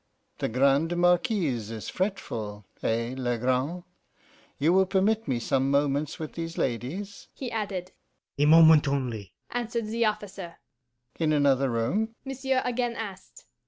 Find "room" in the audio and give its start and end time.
11.69-12.15